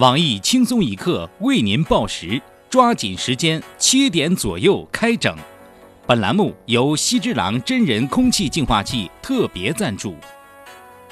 [0.00, 5.36] 网易轻松一刻为您报时，抓紧时间，七点左右开整。
[6.06, 10.16] 本栏目由西之狼真人空气净化器特别赞助。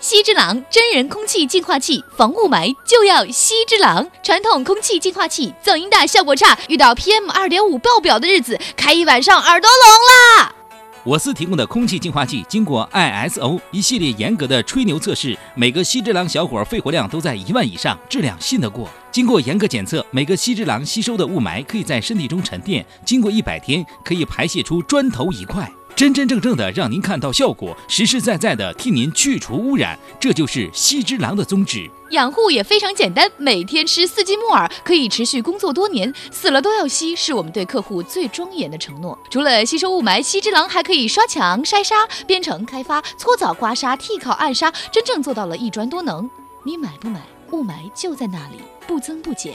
[0.00, 4.04] 西之狼真人空气净化器，防雾霾就要西之狼。
[4.20, 10.56] 传统空气净化器噪音大，效果差，遇到 PM 二点五爆表的日子，开一晚上耳朵聋啦。
[11.04, 18.88] 我司提供的空气净化器经过 ISO 一系列严格的吹牛测试，每个锡之狼小伙肺活量都在一万以上，质量信得过。
[19.10, 25.68] 经过严格检测，每个锡之狼吸收的雾霾可以在身体中沉淀，经过一百天可以排泄出砖头一块。
[25.94, 31.88] 真真正正的让您看到效果，实实在在的替您去除污染，这就是西之狼的宗旨。
[32.10, 39.16] 养护也非常简单，每天吃四季木耳，可以持续工作多年，死了都要吸，是我们对客户最庄严的承诺。
[39.30, 46.28] 除了吸收雾霾，西之狼还可以刷墙、筛沙、编程、开发、搓澡、刮痧、替烤、暗杀，真正做到了一专多能。
[46.64, 47.20] 你买不买？
[47.52, 48.56] 雾霾就在那里，
[48.86, 49.54] 不增不减。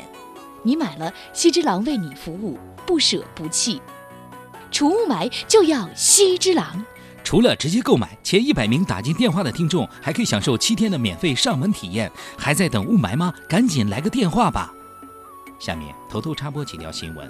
[0.62, 3.82] 你买了，西之狼为你服务，不舍不弃。
[4.72, 6.86] 除雾霾就要西之狼。
[7.24, 12.10] 除了直接购买，前一百名打进电话的听众还可以享受七天的免费上门体验。
[12.38, 13.34] 还在等雾霾吗？
[13.50, 14.74] 赶紧来个电话吧！
[15.60, 17.30] 下面偷偷插播几条新闻。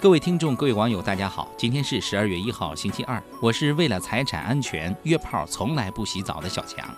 [0.00, 3.20] 各位听众、各位网友，大家好，今天是十二月一号，星期二。
[3.40, 6.88] 我是为了财产安全约炮从来不洗澡的小强。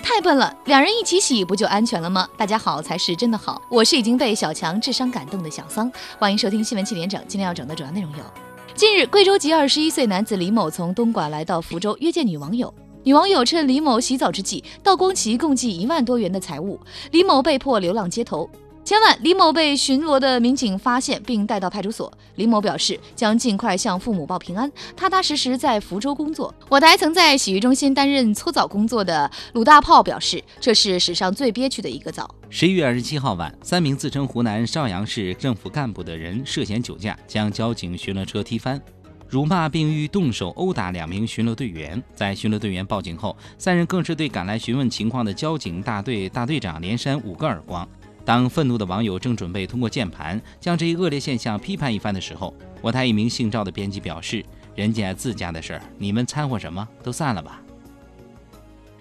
[0.00, 2.28] 太笨了，两人一起洗不就安全了吗？
[2.36, 3.60] 大家好才是真的好。
[3.68, 5.90] 我是已经被小强智商感动的小桑。
[6.16, 8.45] 欢迎收听新闻七点整，今天要整的主要内容有。
[8.76, 12.72] 近日，贵州籍二十一岁男子李某从东莞来到福州约见女网友，
[13.04, 16.78] 女网友趁李某洗澡之际盗光其共计一万多元的财物，
[17.10, 18.46] 李某被迫流浪街头。
[18.86, 22.12] 前晚，李某被巡逻的民警发现并带到派出所。
[22.36, 26.54] 李某表示将尽快向父母报平安，踏踏实实在福州工作。
[26.68, 32.32] 我台曾在洗浴中心担任搓澡工作的鲁大炮表示，这是史上最憋屈的一个澡。
[32.48, 38.80] 十一月二十七号晚，三名自称湖南邵阳市政府干部的人涉嫌酒驾，将交警巡逻车踢翻，
[39.28, 42.00] 辱骂并欲动手殴打两名巡逻队员。
[42.14, 47.84] 在巡逻队员报警后，三人更是对赶来询问情况的交警大队大队长连扇五个耳光。
[48.26, 54.44] 当愤怒的网友正准备通过键盘将这一恶劣现象批判一番的时候，我台一名姓赵的编辑表示
[54.74, 56.86] ：“人家自家的事儿，你们掺和什么？
[57.04, 57.62] 都散了吧。”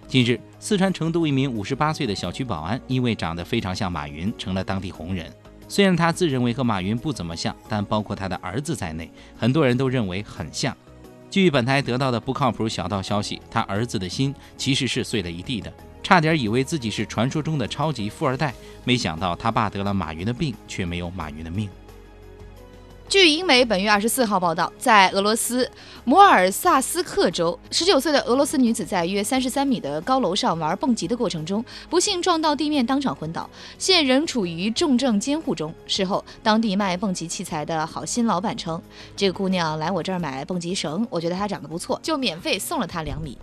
[0.07, 5.33] 近日，四川成都一名五十八岁的小区保安因为长得非常像马云，成了当地红人。
[5.67, 10.77] 虽然他自认为和马云不怎么像，但包括他的儿子在内，很多人都认为很像。
[11.31, 15.73] 据本台得到的不靠谱小道消息，他儿子的心其实是碎了一地的。
[16.05, 21.67] 差点以为自己是传说中的超级富二代，没想到他爸得了马云的病，却没有马云的命。
[23.09, 25.67] 据英媒本月二十四号报道，在俄罗斯
[26.03, 33.49] 摩尔萨斯克州，十九岁的俄罗斯女子在约三十三米的高楼上玩蹦极的过程中，不幸撞到地面，当场昏倒，
[33.79, 35.73] 现仍处于重症监护中。
[35.87, 38.79] 事后，当地卖蹦极器材的好心老板称，
[39.15, 43.35] 这个姑娘来我这儿买蹦极绳，我觉得她长得不错，就免费送了她两米。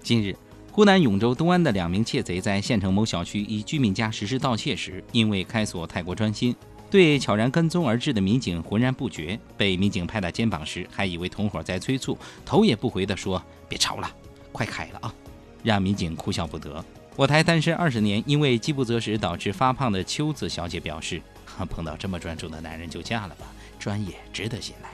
[0.00, 0.36] 近日。
[0.74, 6.52] 湖南永州东安的两名窃贼在县城某小区一居民家实施盗窃时，因为开锁太过专心，
[6.90, 9.38] 对悄然跟踪而至的民警浑然不觉。
[9.56, 13.40] 被民警拍打肩膀时，还以为同伙在催促，头也不回地说
[13.70, 14.10] ：“别吵了，
[14.50, 15.14] 快开了啊！”
[15.62, 16.84] 让民警哭笑不得。
[17.14, 21.22] 我台单身二十年，因为饥不择食导致发胖的秋子小姐表示
[21.70, 23.46] ：“碰到这么专注的男人就嫁了吧，
[23.78, 24.88] 专业值得信赖。”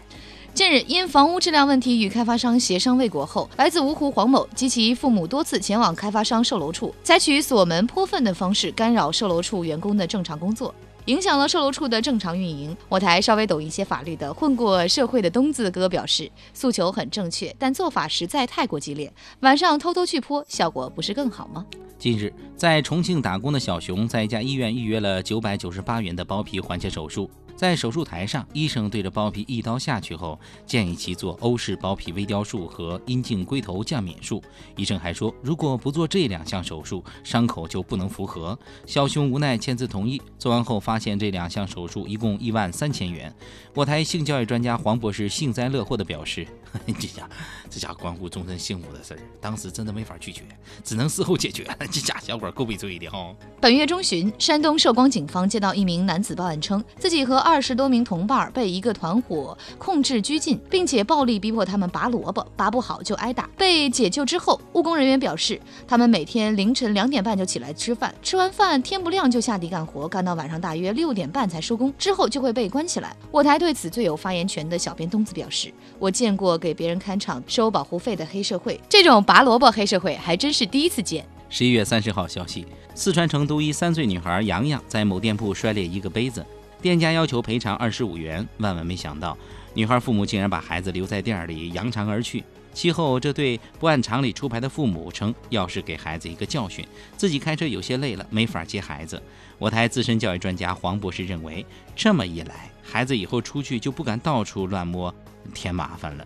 [0.52, 10.74] 近日，因房屋质量问题与开发商协商未果后，来自芜湖黄某及其父母多次前往开发商售楼处，采取锁门泼粪的方式干扰售楼处员工的正常工作，
[11.06, 12.76] 影响了售楼处的正常运营。
[12.88, 19.10] 我台稍微懂一些法律的混过社会的东子哥表示，诉求很正确，但做法实在太过激烈，
[19.40, 21.64] 晚上偷偷去泼，效果不是更好吗？
[21.96, 27.30] 近日，在重庆打工的小熊在一家医院预约了九百九十八元的包皮环切手术。
[27.60, 34.42] 在手术台上，医生对着包皮一刀下去后，建议其做欧式包皮微雕术和阴茎龟头降敏术。
[34.76, 38.58] 医生还说，如果不做这两项手术，伤口就不能复合。
[38.86, 40.22] 小熊无奈签字同意。
[40.38, 43.30] 做完后发现，这两项手术一共一万三千元。
[43.74, 46.48] 我台性教育专家黄博士幸灾乐祸地表示
[46.98, 47.28] ：“这家
[47.68, 50.44] 这家关乎终身幸福的事儿，当时真的没法拒绝，
[50.82, 51.68] 只能事后解决。
[51.92, 63.50] 这家小伙够悲催的哈。”本月中旬，山东寿光警方接到一名男子报案称，自己和二二十多名同伴被一个团伙控制拘禁，并且暴力逼迫他们拔萝卜，拔不好就挨打。
[63.56, 73.16] 被解救之后，务工人员表示，他们每天凌晨两点半就起来吃饭，吃完饭天不亮就下地干活，干到晚上大约六点半才收工，之后就会被关起来。
[73.32, 81.26] 我台对此最有发言权的小编东子表示，我见过给别人看场收保护费的黑社会，这种拔萝卜黑社会还真是第一次见。
[81.48, 82.64] 十一月三十号消息，
[82.94, 86.46] 四川成都一三岁女孩洋洋在某店铺摔裂一个杯子，
[86.80, 88.46] 店家要求赔偿二十五元。
[88.58, 89.36] 万万没想到，
[89.74, 92.44] 女孩父母竟然把孩子留在店里扬长而去。
[92.72, 96.86] 其后，这对不按常理出牌的父母称，要是给孩子一个教训，
[97.16, 99.20] 自己开车有些累了，没法接孩子。
[99.58, 101.66] 我台资深教育专家黄博士认为，
[101.96, 105.12] 这么一来，孩子以后出去就不敢到处乱摸，
[105.52, 106.24] 添麻烦了。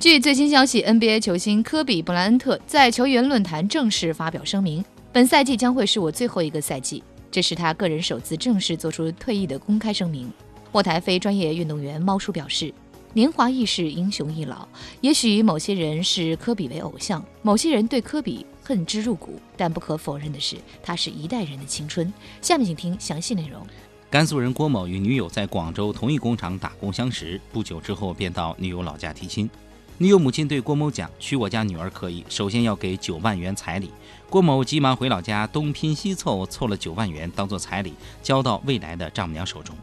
[0.00, 7.02] 据最新消息，NBA 球星科比·布莱恩特在球员论坛正式发表声明：本赛季将会是我最后一个赛季，
[7.36, 10.32] 这是他个人首次正式做出退役的公开声明。
[10.72, 12.72] 莫台非专业运动员猫叔表示
[13.12, 14.66] ：“年华易逝，英雄易老。
[15.02, 22.10] 也许某些人视科比为偶像，某些人对科比恨之入骨，但不可否认的是，他是一代人的青春。”
[22.40, 23.60] 下面请听详细内容。
[24.08, 29.50] 甘肃人郭某与女友在广州同一工厂打工相识，不久之后便到女友老家提亲。
[29.98, 33.90] 女友母亲对郭某讲：“娶我家女儿可以，首先要给九万元彩礼。”
[34.28, 39.74] 郭某急忙回老家，东拼西凑，凑了九万元当做彩礼，交到未来的丈母娘手中。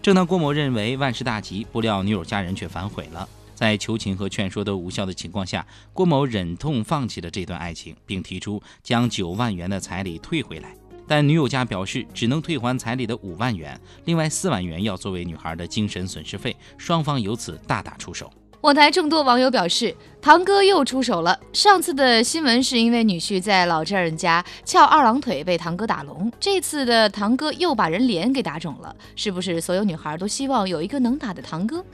[0.00, 3.28] 正当郭某认为万事大吉，不料女友家人却反悔了。
[3.54, 10.74] 在求情和劝说都无效的情况下，郭某忍痛放弃了这段爱情，并提出将九万元的彩礼退回来。
[11.06, 16.56] 但女友家表示只能退还彩礼的五万元，另外四万元要作为女孩的精神损失费。
[16.78, 18.32] 双方由此大打出手。
[18.60, 21.38] 我台众多网友表示，堂哥又出手了。
[21.52, 28.94] 上次的新闻是因为女婿在老丈人家翘二郎腿被堂哥打聋，这次的堂哥又把人脸给打肿了。
[29.14, 31.84] 是不是所有女孩都希望有一个能打的堂哥？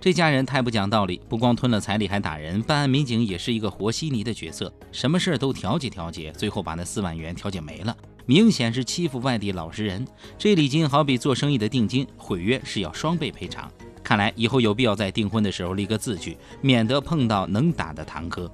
[0.00, 2.62] 这家人太不讲道理，不光吞了彩礼还打人。
[2.62, 7.96] 办案民警也是一个和稀泥的角色，什么事儿都调解调解，最后把那四万元调解没了，
[8.26, 10.06] 明显是欺负外地老实人。
[10.38, 13.68] 这礼金好比做生意的定金，毁约是要双倍赔偿。
[14.02, 18.50] 看来以后有必要在订婚的时候立个字据，免得碰到能打的堂哥。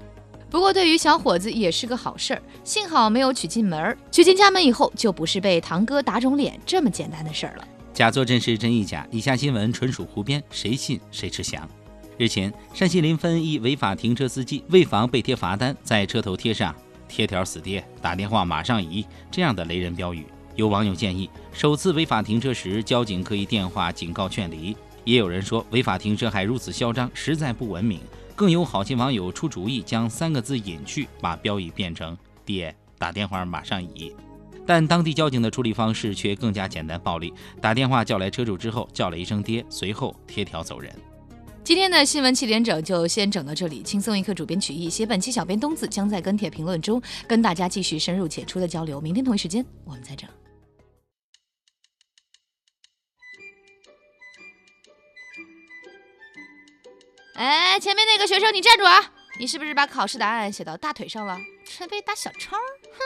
[0.50, 3.99] 不过对于小伙子也是个好事儿，幸好没有娶进门儿。
[4.11, 7.69] 娶进家门以后，就不是被堂哥打肿脸这么简单的事儿了。
[7.93, 11.69] 假作真时真亦假，以下新闻纯属胡编，谁信谁吃翔。
[12.17, 16.75] 日前，山西临汾一违法停车司机为防被贴罚单，在车头贴上
[17.09, 20.27] “贴条死爹，打电话马上移”这样的雷人标语。
[20.56, 24.77] 有网友建议，首次违法停车时，交警可以电话警告劝离。
[25.08, 27.99] 也有人说违法停车还如此嚣张，实在不文明。
[28.37, 32.14] 更有好心网友出主意，将三个字隐去，把标语变成
[32.44, 34.14] “爹打电话马上移”。
[34.66, 40.94] 但当地交警的处理方式却更加简单暴力，打电话叫来车主之后，叫了一声“爹”，随后贴条走人。
[41.64, 49.00] 今天的新闻七点整就先整到这里，轻松一刻，主编曲艺，写本期小编东子将在跟帖评论中跟大家继续深入浅出的交流。
[49.00, 50.28] 明天同一时间我们再整。
[57.38, 59.00] 哎，前面那个学生，你站住啊！
[59.38, 62.56] 你是不是把考试答案写到大腿上了，准备打小抄？
[62.56, 62.99] 哼！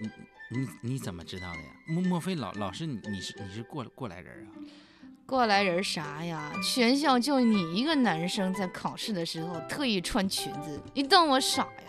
[0.00, 1.64] 你你你怎么知道的呀？
[1.88, 4.54] 莫莫非老老师你你是你是过过来人啊？
[5.26, 6.52] 过来人啥呀？
[6.62, 11.82] 全校就你一个男生在考试的时候特意穿裙子，你当我傻呀？